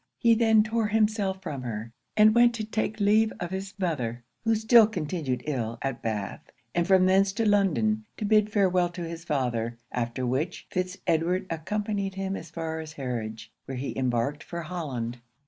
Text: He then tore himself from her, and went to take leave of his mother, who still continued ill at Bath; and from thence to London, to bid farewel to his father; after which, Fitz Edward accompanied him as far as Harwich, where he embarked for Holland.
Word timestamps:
He 0.17 0.33
then 0.33 0.63
tore 0.63 0.87
himself 0.87 1.43
from 1.43 1.61
her, 1.61 1.91
and 2.17 2.33
went 2.33 2.55
to 2.55 2.63
take 2.63 2.99
leave 2.99 3.31
of 3.39 3.51
his 3.51 3.75
mother, 3.77 4.23
who 4.43 4.55
still 4.55 4.87
continued 4.87 5.43
ill 5.45 5.77
at 5.83 6.01
Bath; 6.01 6.41
and 6.73 6.87
from 6.87 7.05
thence 7.05 7.31
to 7.33 7.47
London, 7.47 8.05
to 8.17 8.25
bid 8.25 8.51
farewel 8.51 8.89
to 8.93 9.03
his 9.07 9.23
father; 9.23 9.77
after 9.91 10.25
which, 10.25 10.65
Fitz 10.71 10.97
Edward 11.05 11.45
accompanied 11.51 12.15
him 12.15 12.35
as 12.35 12.49
far 12.49 12.79
as 12.79 12.93
Harwich, 12.93 13.51
where 13.65 13.77
he 13.77 13.95
embarked 13.95 14.41
for 14.43 14.63
Holland. 14.63 15.19